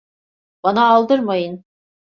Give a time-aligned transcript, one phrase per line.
[0.63, 1.65] Bana aldırmayın.